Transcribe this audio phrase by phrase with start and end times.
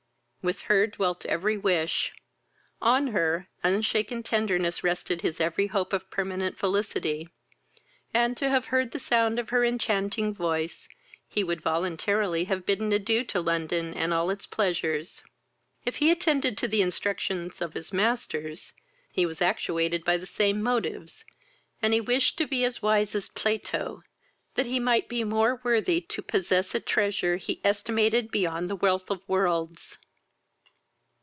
[0.43, 2.13] With her dwelt every wish,
[2.81, 7.29] on her unshaken tenderness rested his every hope of permanent felicity;
[8.11, 10.87] and, to have heard the sound of her enchanting voice,
[11.29, 15.21] he would voluntarily have bidden adieu to London, and all its pleasures.
[15.85, 18.73] If he attended to the instructions of his masters,
[19.11, 21.23] he was actuated by the same motives,
[21.83, 24.01] and he wished to be as wise as Plato,
[24.55, 29.11] that he might be more worthy to possess a treasure he estimated beyond the wealth
[29.11, 29.99] of worlds.